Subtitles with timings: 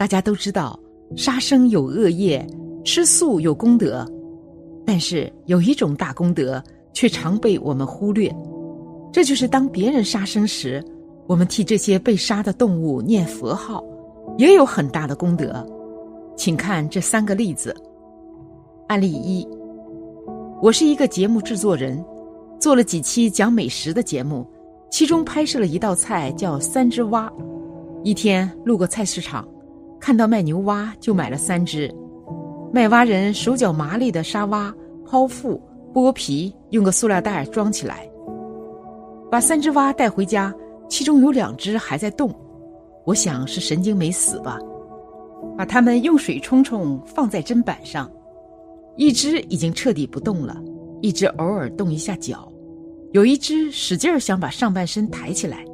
[0.00, 0.80] 大家都知道，
[1.14, 2.46] 杀生有恶业，
[2.86, 4.10] 吃素有功德，
[4.86, 6.64] 但是有一种大功德
[6.94, 8.34] 却常被我们忽略，
[9.12, 10.82] 这就是当别人杀生时，
[11.26, 13.84] 我们替这些被杀的动物念佛号，
[14.38, 15.62] 也有很大的功德。
[16.34, 17.76] 请看这三个例子。
[18.88, 19.46] 案例一：
[20.62, 22.02] 我是一个节目制作人，
[22.58, 24.46] 做了几期讲美食的节目，
[24.90, 27.30] 其中拍摄了一道菜叫三只蛙。
[28.02, 29.46] 一天路过菜市场。
[30.00, 31.94] 看到卖牛蛙，就买了三只。
[32.72, 35.60] 卖蛙人手脚麻利的杀蛙、剖腹、
[35.92, 38.08] 剥皮，用个塑料袋装起来，
[39.30, 40.52] 把三只蛙带回家。
[40.88, 42.34] 其中有两只还在动，
[43.04, 44.58] 我想是神经没死吧。
[45.56, 48.10] 把它们用水冲冲，放在砧板上。
[48.96, 50.60] 一只已经彻底不动了，
[51.00, 52.50] 一只偶尔动一下脚，
[53.12, 55.64] 有一只使劲儿想把上半身抬起来。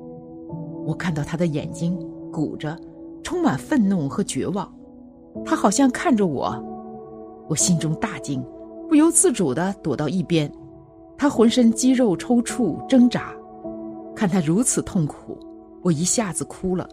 [0.84, 1.98] 我看到它的眼睛
[2.30, 2.78] 鼓着。
[3.26, 4.72] 充满愤怒和绝望，
[5.44, 6.56] 他好像看着我，
[7.48, 8.40] 我心中大惊，
[8.88, 10.48] 不由自主的躲到一边。
[11.18, 13.32] 他浑身肌肉抽搐挣扎，
[14.14, 15.36] 看他如此痛苦，
[15.82, 16.88] 我一下子哭了。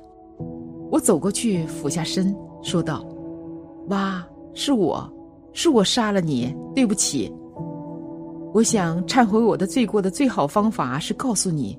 [0.89, 3.05] 我走过去俯下身说道
[3.89, 4.25] ：“蛙，
[4.55, 5.07] 是我，
[5.51, 7.31] 是我杀了你，对不起。
[8.55, 11.77] 我想忏悔我的罪过的最好方法是告诉你，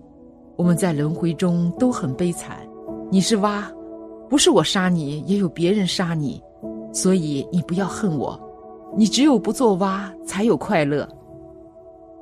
[0.54, 2.56] 我们在轮回中都很悲惨。
[3.10, 3.68] 你是蛙。”
[4.28, 6.42] 不是我杀你，也有别人杀你，
[6.92, 8.40] 所以你不要恨我。
[8.96, 11.08] 你只有不做蛙，才有快乐。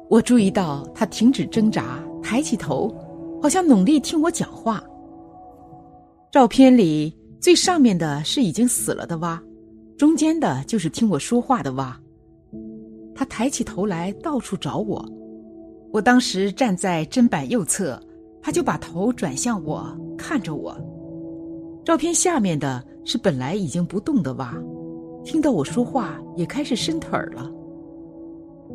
[0.08, 2.95] 我注意到他停止挣扎，抬起头，
[3.42, 4.83] 好像努力听我讲话。
[6.30, 9.42] 照片里最上面的是已经死了的蛙，
[9.98, 11.98] 中间的就是听我说话的蛙。
[13.14, 15.06] 他抬起头来，到处找我。
[15.92, 18.00] 我当时站在砧板右侧，
[18.41, 19.86] 他就把头转向我，
[20.17, 20.75] 看着我。
[21.84, 24.55] 照片下面的是本来已经不动的蛙，
[25.25, 27.51] 听到我说话也开始伸腿儿了。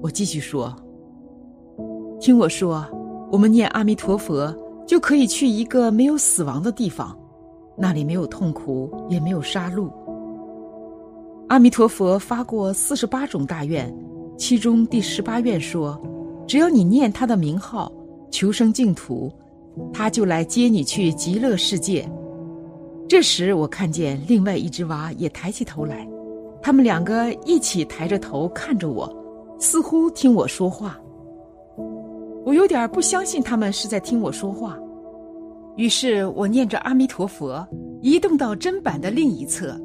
[0.02, 0.76] 我继续说
[2.20, 2.86] ：“听我说，
[3.32, 4.54] 我们念阿弥陀佛
[4.86, 7.18] 就可以去一个没有死亡的地方，
[7.78, 9.90] 那里没有痛苦，也没有杀戮。
[11.48, 13.92] 阿弥陀佛发过四十八种大愿，
[14.38, 15.98] 其中第十八愿说，
[16.46, 17.90] 只要你念他的名号，
[18.30, 19.32] 求生净土，
[19.94, 22.06] 他就来接你去极乐世界。”
[23.08, 26.08] 这时，我看见另外一只蛙也抬起头来，
[26.62, 29.12] 他们两个一起抬着头看着我，
[29.60, 31.00] 似乎听我说话。
[32.46, 34.78] 我有点不相信他们是在听我说话，
[35.78, 37.66] 于是我念着阿弥陀佛，
[38.02, 39.80] 移动到砧板的另一侧。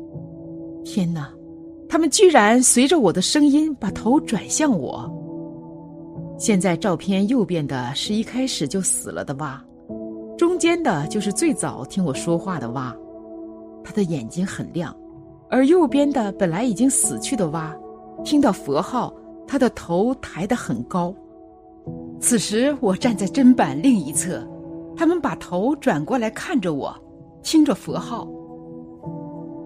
[0.84, 1.32] 天哪，
[1.88, 5.08] 他们居然随着我的声音把头转向我。
[6.38, 9.64] 现在照片右边的是一开始就死了的蛙，
[10.36, 12.92] 中间的就是最早听我说话的蛙。
[13.84, 14.94] 他的眼睛很亮，
[15.48, 17.76] 而右边的本来已经死去的蛙，
[18.24, 19.12] 听到佛号，
[19.46, 21.14] 他的头抬得很高。
[22.20, 24.46] 此时我站在砧板另一侧，
[24.96, 26.94] 他们把头转过来看着我，
[27.42, 28.28] 听着佛号。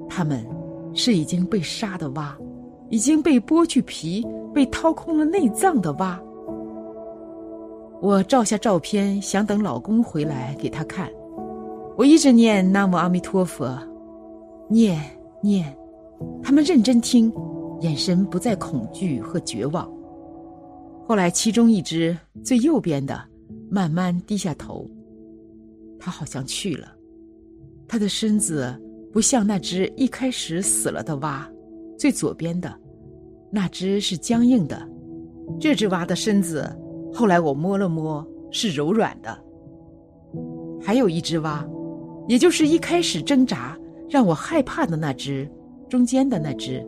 [0.09, 0.47] 他们
[0.95, 2.35] 是已经被杀的蛙，
[2.89, 6.19] 已经被剥去皮、被掏空了内脏的蛙。
[8.01, 11.11] 我照下照片，想等老公回来给他看。
[11.97, 13.79] 我一直念南无阿弥陀佛。
[14.69, 15.01] 念
[15.43, 15.77] 念，
[16.43, 17.33] 他们认真听，
[17.81, 19.91] 眼神不再恐惧和绝望。
[21.07, 23.23] 后来，其中一只最右边的
[23.71, 24.85] 慢慢低下头，
[26.01, 26.89] 他好像去了。
[27.87, 28.75] 他的身子
[29.13, 31.49] 不像那只一开始死了的蛙，
[31.97, 32.75] 最左边的
[33.53, 34.89] 那只是僵硬的，
[35.61, 36.69] 这只蛙的身子
[37.15, 39.39] 后来我摸了摸是柔软的。
[40.83, 41.65] 还有一只蛙，
[42.27, 43.79] 也就是一开始挣扎。
[44.09, 45.49] 让我害怕的那只，
[45.89, 46.87] 中间的那只，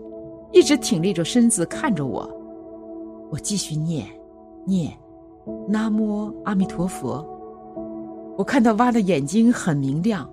[0.52, 2.28] 一直挺立着身子看着我。
[3.30, 4.06] 我继续念，
[4.64, 4.92] 念，
[5.68, 7.26] 南无阿弥陀佛。
[8.36, 10.28] 我看到蛙的眼睛很明亮，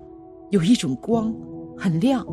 [0.50, 1.34] 有一种光，
[1.76, 2.24] 很亮。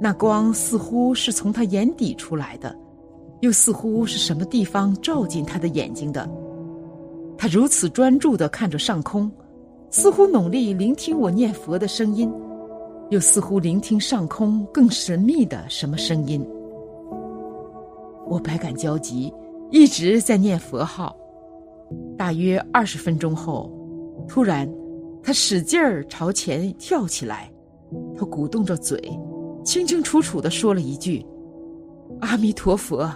[0.00, 2.74] 那光似乎是从他眼底出来的，
[3.40, 6.28] 又似乎是什么地方照进他的眼睛的。
[7.36, 9.30] 他如此专注地看着上空，
[9.90, 12.32] 似乎努力聆听我念佛的声音。
[13.10, 16.46] 又似乎聆听上空更神秘的什么声音，
[18.26, 19.32] 我百感交集，
[19.70, 21.16] 一直在念佛号。
[22.18, 23.72] 大约二十分钟后，
[24.28, 24.70] 突然，
[25.22, 27.50] 他使劲儿朝前跳起来，
[28.14, 29.00] 他鼓动着嘴，
[29.64, 31.24] 清清楚楚的说了一句
[32.20, 33.10] ：“阿弥陀佛。”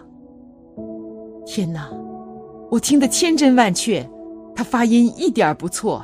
[1.44, 1.90] 天哪，
[2.70, 4.08] 我听得千真万确，
[4.54, 6.02] 他发音一点不错，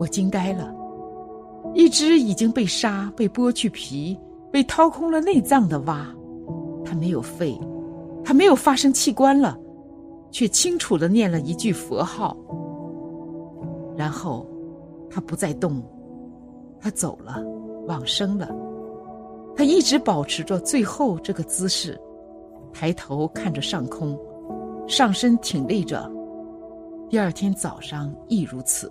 [0.00, 0.79] 我惊呆了。
[1.74, 4.18] 一只已经被杀、被剥去皮、
[4.50, 6.06] 被掏空了内脏的蛙，
[6.84, 7.58] 它没有肺，
[8.24, 9.56] 它没有发声器官了，
[10.30, 12.36] 却清楚的念了一句佛号，
[13.96, 14.46] 然后
[15.08, 15.82] 它不再动，
[16.80, 17.42] 它走了，
[17.86, 18.48] 往生了。
[19.56, 21.98] 它一直保持着最后这个姿势，
[22.72, 24.18] 抬头看着上空，
[24.88, 26.10] 上身挺立着。
[27.08, 28.90] 第二天早上亦如此。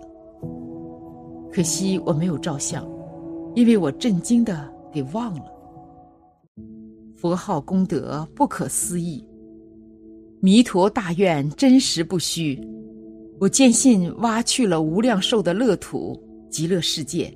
[1.52, 2.88] 可惜我没有照相，
[3.54, 5.44] 因为我震惊的给忘了。
[7.16, 9.24] 佛号功德不可思议，
[10.40, 12.58] 弥陀大愿真实不虚。
[13.38, 16.18] 我坚信挖去了无量寿的乐土
[16.50, 17.32] 极乐世界。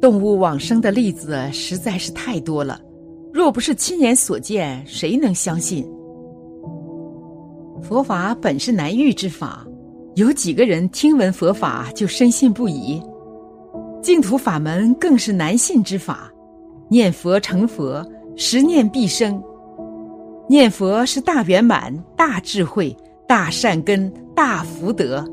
[0.00, 2.80] 动物往生的例子实在是太多了，
[3.32, 5.88] 若不是亲眼所见，谁能相信？
[7.82, 9.66] 佛法本是难遇之法。
[10.14, 13.02] 有几个人听闻佛法就深信不疑？
[14.02, 16.30] 净土法门更是难信之法。
[16.90, 18.06] 念佛成佛，
[18.36, 19.42] 十念必生。
[20.46, 22.94] 念佛是大圆满、大智慧、
[23.26, 25.24] 大善根、大福德。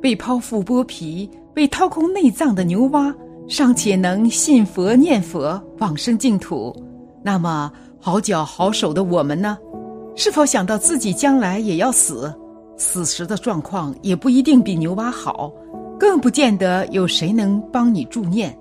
[0.00, 3.14] 被剖腹剥皮、被掏空内脏的牛蛙，
[3.46, 6.74] 尚且能信佛念佛往生净土，
[7.22, 7.70] 那么
[8.00, 9.56] 好脚好手的我们呢？
[10.16, 12.34] 是否想到自己将来也要死？
[12.82, 15.52] 死时的状况也不一定比牛蛙好，
[16.00, 18.58] 更不见得有谁能帮你助念，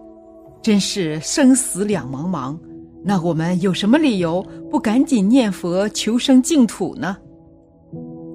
[0.61, 2.55] 真是生死两茫茫。
[3.03, 7.17] 那我们有什么理由不赶紧念佛求生净土呢？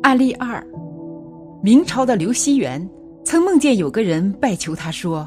[0.02, 0.60] 案例二：
[1.62, 2.84] 明朝的刘希元
[3.24, 5.24] 曾梦见有个人拜求他说：“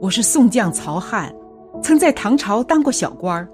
[0.00, 1.30] 我是宋将曹汉，
[1.82, 3.46] 曾在唐朝当过小官儿，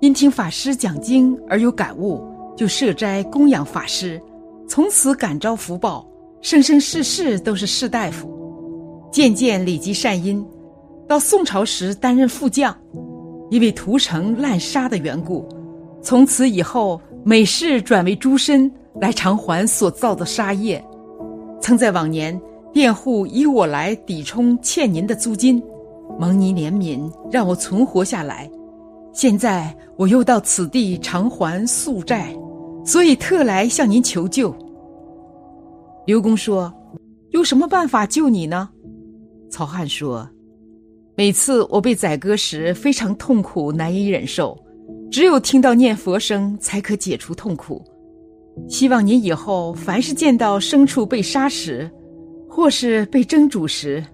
[0.00, 2.20] 因听法师讲经而有感悟，
[2.56, 4.20] 就设斋供养法师。”
[4.74, 6.02] 从此感召福报，
[6.40, 8.26] 生生世世都是士大夫，
[9.12, 10.42] 渐渐累积善因。
[11.06, 12.74] 到宋朝时担任副将，
[13.50, 15.46] 因为屠城滥杀的缘故，
[16.00, 20.82] 从此以后每事转为诸身来偿还所造的杀业。
[21.60, 22.40] 曾在往年
[22.72, 25.62] 佃户以我来抵充欠您的租金，
[26.18, 28.50] 蒙您怜悯，让我存活下来。
[29.12, 32.34] 现在我又到此地偿还宿债。
[32.84, 34.54] 所以特来向您求救。
[36.06, 36.72] 刘公说
[37.30, 38.68] ：“有什么办法救你呢？”
[39.48, 40.28] 曹汉说
[41.16, 44.58] ：“每次我被宰割时，非常痛苦，难以忍受，
[45.10, 47.84] 只有听到念佛声，才可解除痛苦。
[48.68, 51.88] 希望您以后凡是见到牲畜被杀时，
[52.48, 54.04] 或是被蒸煮时，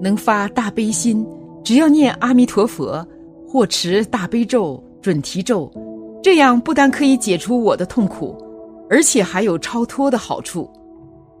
[0.00, 1.26] 能发大悲心，
[1.64, 3.04] 只要念阿弥陀佛，
[3.46, 5.68] 或持大悲咒、准提咒。”
[6.22, 8.36] 这样不但可以解除我的痛苦，
[8.90, 10.68] 而且还有超脱的好处。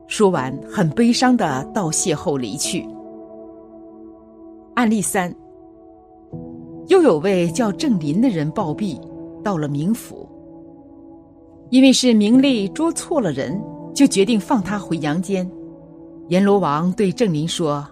[0.06, 2.86] 说完，很悲伤的道谢后离去。
[4.74, 5.34] 案例三：
[6.86, 8.98] 又有位叫郑林的人暴毙，
[9.42, 10.26] 到了冥府，
[11.70, 13.60] 因为是名利捉错了人，
[13.92, 15.50] 就决定放他回阳间。
[16.28, 17.86] 阎罗王对郑林说：“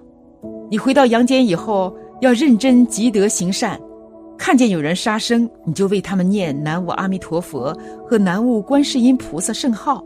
[0.71, 3.79] 你回到阳间以后，要认真积德行善。”
[4.39, 10.05] 看见有人杀生，你就为他们念南无阿弥陀佛和南无观世音菩萨圣号。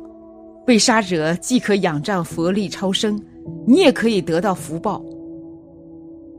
[0.66, 3.20] 被杀者既可仰仗佛力超生，
[3.66, 5.02] 你也可以得到福报。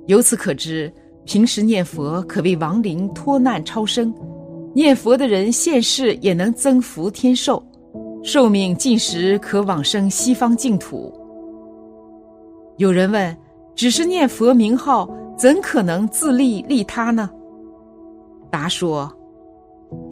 [0.07, 0.91] 由此可知，
[1.25, 4.13] 平时念佛可为亡灵脱难超生，
[4.73, 7.61] 念佛的人现世也能增福天寿，
[8.23, 11.13] 寿命尽时可往生西方净土。
[12.77, 13.35] 有人问：
[13.75, 17.29] 只是念佛名号，怎可能自利利他呢？
[18.51, 19.11] 答说：“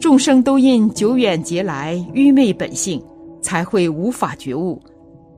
[0.00, 3.00] 众生都因久远劫来愚昧本性，
[3.42, 4.80] 才会无法觉悟。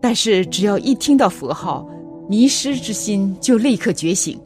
[0.00, 1.86] 但是只要一听到佛号，
[2.28, 4.40] 迷失之心就立刻觉醒。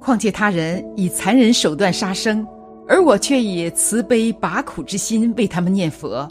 [0.00, 2.46] 况且他人以残忍手段杀生，
[2.88, 6.28] 而我却以慈悲拔苦之心为他们念佛，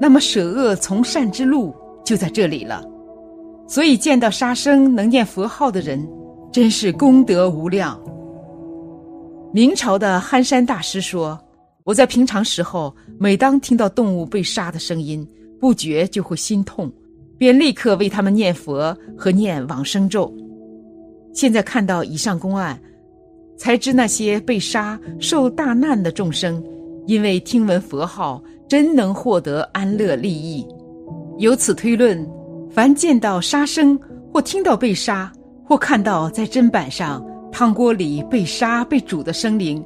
[0.00, 2.84] 那么舍恶从善之路就在这里了。
[3.66, 6.08] 所以见到杀生能念佛号的人，
[6.52, 8.00] 真是功德无量。”
[9.50, 11.38] 明朝的憨山大师说
[11.84, 15.26] ：“我在平常时候，每当听到动物被杀的声音，
[15.58, 16.92] 不觉就会心痛，
[17.38, 20.30] 便立刻为他们念佛和念往生咒。
[21.32, 22.78] 现在看到以上公案，
[23.56, 26.62] 才知那些被杀受大难的众生，
[27.06, 30.66] 因为听闻佛号，真能获得安乐利益。
[31.38, 32.28] 由此推论，
[32.70, 33.98] 凡见到杀生，
[34.30, 35.32] 或听到被杀，
[35.64, 39.84] 或看到在砧板上。”汤锅里被杀被煮的生灵，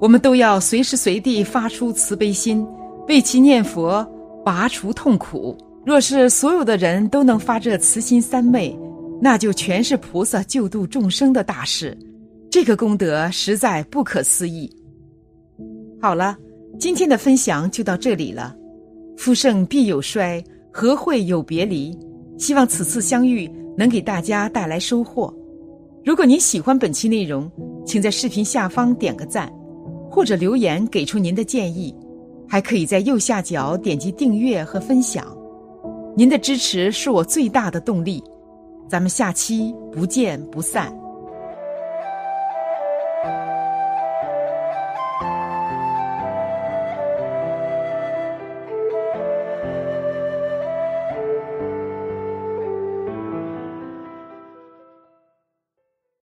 [0.00, 2.66] 我们都要随时随地发出慈悲心，
[3.08, 4.06] 为其念佛，
[4.44, 5.56] 拔除痛苦。
[5.84, 8.78] 若是所有的人都能发这慈心三昧，
[9.20, 11.96] 那就全是菩萨救度众生的大事，
[12.50, 14.70] 这个功德实在不可思议。
[16.00, 16.36] 好了，
[16.78, 18.54] 今天的分享就到这里了。
[19.16, 21.96] 夫盛必有衰，和会有别离？
[22.38, 25.34] 希望此次相遇能给大家带来收获。
[26.02, 27.50] 如果您喜欢本期内容，
[27.84, 29.52] 请在视频下方点个赞，
[30.10, 31.94] 或者留言给出您的建议，
[32.48, 35.26] 还可以在右下角点击订阅和分享。
[36.16, 38.22] 您的支持是我最大的动力。
[38.88, 40.90] 咱们下期不见不散。